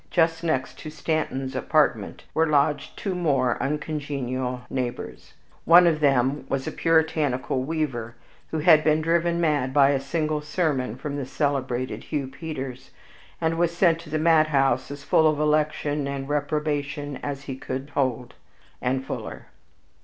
[0.09, 5.35] Just next to Stanton's apartment were lodged two most uncongenial neighbors.
[5.63, 8.15] One of them was a puritanical weaver,
[8.49, 12.89] who had been driven mad by a single sermon from the celebrated Hugh Peters,
[13.39, 17.91] and was sent to the madhouse as full of election and reprobation as he could
[17.91, 18.33] hold,
[18.81, 19.49] and fuller.